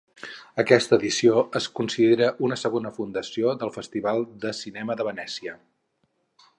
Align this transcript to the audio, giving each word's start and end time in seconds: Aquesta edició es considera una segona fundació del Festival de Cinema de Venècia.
Aquesta 0.61 0.97
edició 1.01 1.43
es 1.59 1.67
considera 1.79 2.31
una 2.47 2.57
segona 2.63 2.93
fundació 2.97 3.55
del 3.65 3.75
Festival 3.79 4.27
de 4.47 4.57
Cinema 4.65 5.01
de 5.03 5.11
Venècia. 5.11 5.59